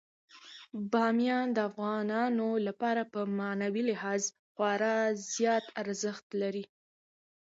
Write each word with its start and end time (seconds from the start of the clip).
بامیان 0.91 1.47
د 1.53 1.57
افغانانو 1.69 2.47
لپاره 2.67 3.01
په 3.13 3.19
معنوي 3.39 3.83
لحاظ 3.89 4.21
خورا 4.51 4.97
زیات 5.33 5.65
ارزښت 5.81 6.25
لري. 6.41 6.65